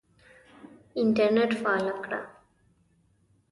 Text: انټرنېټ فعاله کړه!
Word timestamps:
انټرنېټ 1.01 1.51
فعاله 1.61 1.93
کړه! 2.03 2.19